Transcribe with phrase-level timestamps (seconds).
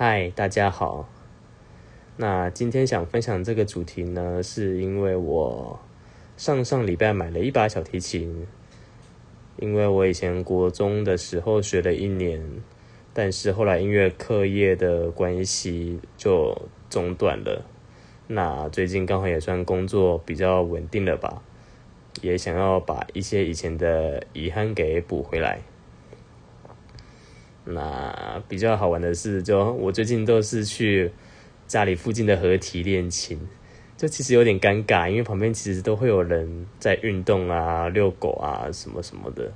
[0.00, 1.08] 嗨，大家好。
[2.18, 5.80] 那今天想分享这个主题呢，是因为我
[6.36, 8.46] 上上礼拜买了一把小提琴，
[9.56, 12.40] 因为我以前国中的时候学了一年，
[13.12, 16.56] 但是后来音乐课业的关系就
[16.88, 17.64] 中断了。
[18.28, 21.42] 那最近刚好也算工作比较稳定了吧，
[22.22, 25.58] 也想要把一些以前的遗憾给补回来。
[27.72, 31.10] 那比较好玩的是，就我最近都是去
[31.66, 33.38] 家里附近的河堤练琴，
[33.96, 39.52] 就其实有点尴尬，因为旁边其实都会有人在运动啊、遛狗啊什么什么的。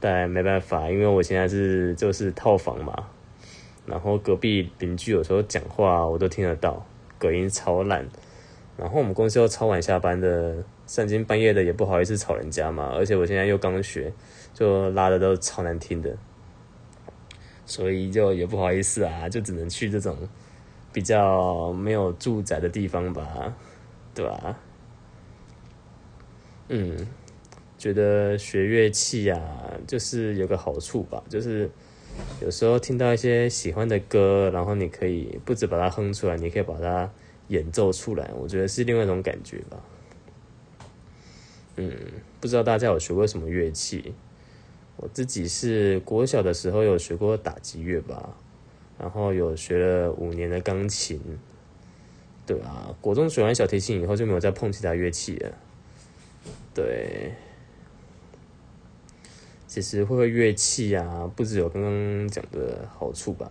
[0.00, 3.08] 但没办法，因为我现在是就是套房嘛，
[3.86, 6.86] 然后隔壁邻居有时候讲话我都听得到。
[7.16, 8.06] 隔音超烂，
[8.76, 12.92] 然后我们公司又超晚下班的，三更半夜的也不好意思吵人家嘛。
[12.94, 14.12] 而且我现在又刚学，
[14.52, 16.14] 就拉的都超难听的，
[17.66, 20.16] 所以就也不好意思啊，就只能去这种
[20.92, 23.54] 比较没有住宅的地方吧，
[24.14, 24.58] 对吧？
[26.68, 27.06] 嗯，
[27.76, 29.40] 觉得学乐器啊，
[29.86, 31.70] 就是有个好处吧，就是
[32.40, 37.10] 有时候听到一些喜欢的歌，然后你可以不止把它哼出来，你可以把它。
[37.48, 39.76] 演奏出来，我觉得是另外一种感觉吧。
[41.76, 41.94] 嗯，
[42.40, 44.14] 不知道大家有学过什么乐器？
[44.96, 48.36] 我自己是国小的时候有学过打击乐吧，
[48.98, 51.20] 然后有学了五年的钢琴。
[52.46, 55.52] 对啊，国中学完小提琴以后就没有再碰其他乐器了。
[56.74, 57.32] 对，
[59.66, 63.50] 其实会会乐器啊，不只有刚刚讲的好处吧。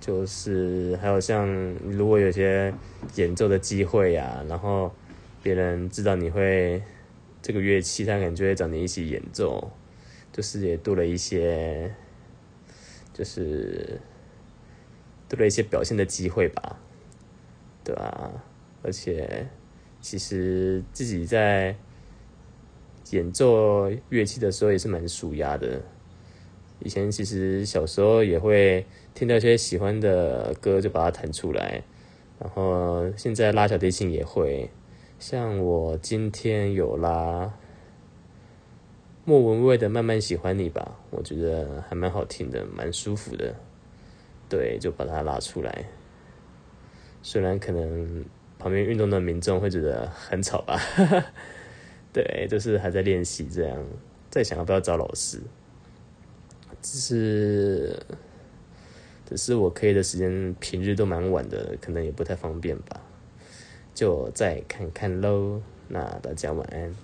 [0.00, 1.46] 就是还有像
[1.90, 2.74] 如果有些
[3.14, 4.92] 演奏的机会呀，然后
[5.42, 6.82] 别人知道你会
[7.40, 9.70] 这个乐器，他可能就会找你一起演奏，
[10.34, 11.94] 就是也多了一些，
[13.12, 14.00] 就是
[15.28, 16.76] 多了一些表现的机会吧，
[17.84, 18.32] 对吧？
[18.82, 19.46] 而且
[20.00, 21.76] 其实自己在
[23.12, 25.80] 演奏乐器的时候也是蛮舒压的。
[26.80, 28.84] 以前其实小时候也会
[29.14, 31.80] 听到一些喜欢的歌，就把它弹出来。
[32.40, 34.68] 然后现在拉小提琴也会，
[35.20, 37.54] 像我今天有拉
[39.24, 43.54] 莫文蔚的《慢慢喜欢你》吧，我觉得还蛮好听的，蛮舒服的。
[44.48, 45.86] 对，就把它拉出来。
[47.22, 48.24] 虽然可能
[48.58, 50.78] 旁边运动的民众会觉得很吵吧，
[52.12, 53.82] 对，就是还在练习这样，
[54.30, 55.40] 在想要不要找老师。
[56.82, 57.98] 只是，
[59.24, 63.00] 只是我可以的时间平日都蛮晚的，可能也不太方便吧，
[63.94, 65.62] 就再看看喽。
[65.88, 66.94] 那大家晚安。